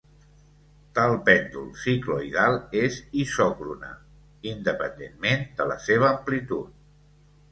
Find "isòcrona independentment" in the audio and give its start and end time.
3.25-5.47